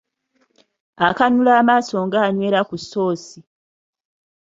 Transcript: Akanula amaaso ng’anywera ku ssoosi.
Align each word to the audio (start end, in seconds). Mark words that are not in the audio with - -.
Akanula 1.07 1.51
amaaso 1.61 1.95
ng’anywera 2.05 2.59
ku 2.69 2.75
ssoosi. 2.81 3.39